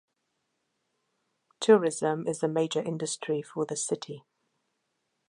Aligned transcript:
Tourism 1.59 2.25
is 2.25 2.41
a 2.41 2.47
major 2.47 2.81
industry 2.81 3.43
for 3.43 3.67
the 3.67 3.75
city. 3.75 4.25